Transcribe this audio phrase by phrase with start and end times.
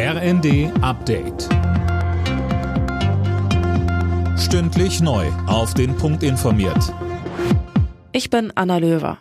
[0.00, 1.48] RND Update.
[4.38, 5.26] Stündlich neu.
[5.48, 6.94] Auf den Punkt informiert.
[8.12, 9.18] Ich bin Anna Löwer.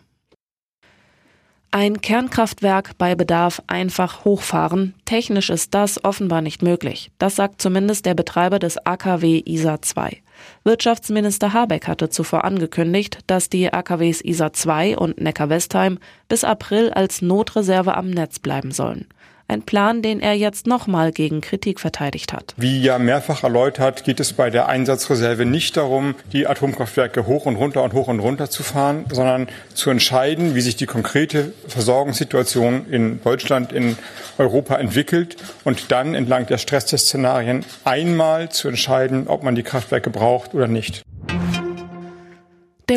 [1.72, 4.94] Ein Kernkraftwerk bei Bedarf einfach hochfahren.
[5.06, 7.10] Technisch ist das offenbar nicht möglich.
[7.18, 10.22] Das sagt zumindest der Betreiber des AKW ISA 2.
[10.64, 15.98] Wirtschaftsminister Habeck hatte zuvor angekündigt, dass die AKWs ISA 2 und Neckar-Westheim
[16.30, 19.08] bis April als Notreserve am Netz bleiben sollen.
[19.50, 22.54] Ein Plan, den er jetzt nochmal gegen Kritik verteidigt hat.
[22.58, 27.56] Wie ja mehrfach erläutert, geht es bei der Einsatzreserve nicht darum, die Atomkraftwerke hoch und
[27.56, 32.88] runter und hoch und runter zu fahren, sondern zu entscheiden, wie sich die konkrete Versorgungssituation
[32.92, 33.98] in Deutschland, in
[34.38, 40.56] Europa entwickelt und dann entlang der Stresstestszenarien einmal zu entscheiden, ob man die Kraftwerke braucht
[40.56, 41.04] oder nicht.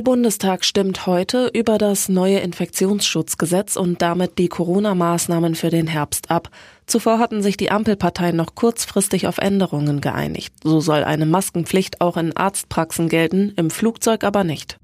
[0.01, 6.31] Der Bundestag stimmt heute über das neue Infektionsschutzgesetz und damit die Corona-Maßnahmen für den Herbst
[6.31, 6.49] ab.
[6.87, 10.55] Zuvor hatten sich die Ampelparteien noch kurzfristig auf Änderungen geeinigt.
[10.65, 14.79] So soll eine Maskenpflicht auch in Arztpraxen gelten, im Flugzeug aber nicht.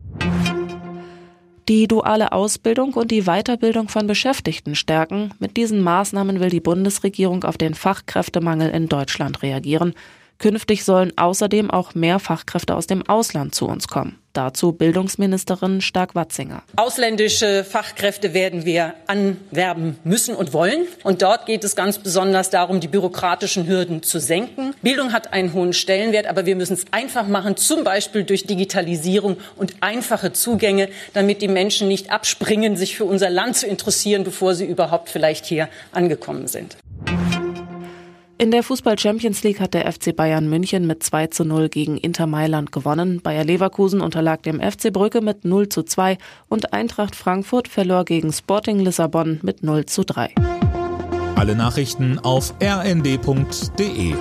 [1.66, 5.30] Die duale Ausbildung und die Weiterbildung von Beschäftigten stärken.
[5.38, 9.94] Mit diesen Maßnahmen will die Bundesregierung auf den Fachkräftemangel in Deutschland reagieren.
[10.38, 14.18] Künftig sollen außerdem auch mehr Fachkräfte aus dem Ausland zu uns kommen.
[14.34, 16.62] Dazu Bildungsministerin Stark-Watzinger.
[16.76, 20.86] Ausländische Fachkräfte werden wir anwerben müssen und wollen.
[21.04, 24.74] Und dort geht es ganz besonders darum, die bürokratischen Hürden zu senken.
[24.82, 29.38] Bildung hat einen hohen Stellenwert, aber wir müssen es einfach machen, zum Beispiel durch Digitalisierung
[29.56, 34.54] und einfache Zugänge, damit die Menschen nicht abspringen, sich für unser Land zu interessieren, bevor
[34.54, 36.76] sie überhaupt vielleicht hier angekommen sind.
[38.38, 41.96] In der Fußball Champions League hat der FC Bayern München mit 2 zu 0 gegen
[41.96, 43.22] Inter Mailand gewonnen.
[43.22, 48.34] Bayer Leverkusen unterlag dem FC Brücke mit 0 zu 2 und Eintracht Frankfurt verlor gegen
[48.34, 50.34] Sporting Lissabon mit 0 zu 3.
[51.34, 54.14] Alle Nachrichten auf rnd.de